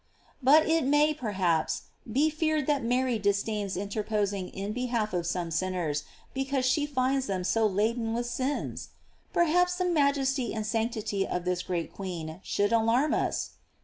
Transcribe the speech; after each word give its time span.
f 0.01 0.25
But 0.41 0.67
it 0.67 0.83
may, 0.85 1.13
perhaps, 1.13 1.83
be 2.11 2.31
feared 2.31 2.65
that 2.65 2.83
Mary 2.83 3.19
dis 3.19 3.43
dains 3.43 3.77
interposing 3.77 4.49
in 4.49 4.73
behalf 4.73 5.13
of 5.13 5.27
some 5.27 5.51
sinners, 5.51 6.05
be 6.33 6.43
cause 6.43 6.65
she 6.65 6.87
finds 6.87 7.27
them 7.27 7.43
so 7.43 7.67
laden 7.67 8.15
with 8.15 8.25
sins? 8.25 8.89
Per 9.31 9.43
haps 9.45 9.75
the 9.75 9.85
majesty 9.85 10.55
and 10.55 10.65
sanctity 10.65 11.27
of 11.27 11.45
this 11.45 11.61
great 11.61 11.93
queen 11.93 12.39
should 12.41 12.73
alarm 12.73 13.13
us? 13.13 13.51